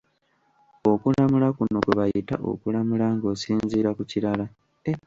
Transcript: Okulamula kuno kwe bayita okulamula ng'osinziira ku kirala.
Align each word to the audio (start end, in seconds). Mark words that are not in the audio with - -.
Okulamula 0.91 1.47
kuno 1.57 1.77
kwe 1.85 1.93
bayita 1.99 2.35
okulamula 2.51 3.05
ng'osinziira 3.15 3.89
ku 3.97 4.03
kirala. 4.11 4.45